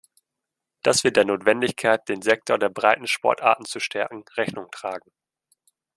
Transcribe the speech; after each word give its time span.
Das 0.81 1.03
wird 1.03 1.15
der 1.15 1.25
Notwendigkeit, 1.25 2.09
den 2.09 2.23
Sektor 2.23 2.57
der 2.57 2.69
Breitensportarten 2.69 3.65
zu 3.65 3.79
stärken, 3.79 4.23
Rechnung 4.35 4.65
tragen. 4.71 5.11